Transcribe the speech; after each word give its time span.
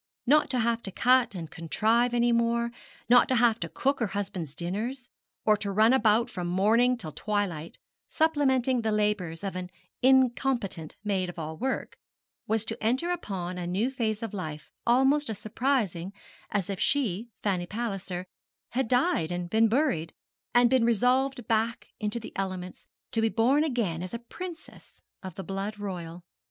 Not 0.25 0.49
to 0.49 0.57
have 0.57 0.81
to 0.81 0.91
cut 0.91 1.35
and 1.35 1.51
contrive 1.51 2.15
any 2.15 2.31
more, 2.31 2.71
not 3.07 3.27
to 3.27 3.35
have 3.35 3.59
to 3.59 3.69
cook 3.69 3.99
her 3.99 4.07
husband's 4.17 4.55
dinners, 4.55 5.09
or 5.45 5.55
to 5.57 5.69
run 5.71 5.93
about 5.93 6.27
from 6.27 6.47
morning 6.47 6.97
till 6.97 7.11
twilight, 7.11 7.77
supplementing 8.07 8.81
the 8.81 8.91
labours 8.91 9.43
of 9.43 9.55
an 9.55 9.69
incompetent 10.01 10.95
maid 11.03 11.29
of 11.29 11.37
all 11.37 11.55
work, 11.55 11.97
was 12.47 12.65
to 12.65 12.83
enter 12.83 13.11
upon 13.11 13.59
a 13.59 13.67
new 13.67 13.91
phase 13.91 14.23
of 14.23 14.33
life 14.33 14.71
almost 14.87 15.29
as 15.29 15.37
surprising 15.37 16.13
as 16.49 16.67
if 16.67 16.79
she, 16.79 17.29
Fanny 17.43 17.67
Palliser, 17.67 18.25
had 18.69 18.87
died 18.87 19.31
and 19.31 19.51
been 19.51 19.67
buried, 19.67 20.13
and 20.51 20.67
been 20.67 20.83
resolved 20.83 21.47
back 21.47 21.89
into 21.99 22.19
the 22.19 22.33
elements, 22.35 22.87
to 23.11 23.21
be 23.21 23.29
born 23.29 23.63
again 23.63 24.01
as 24.01 24.15
a 24.15 24.25
princess 24.33 24.99
of 25.21 25.35
the 25.35 25.43
blood 25.43 25.77
royal. 25.77 26.23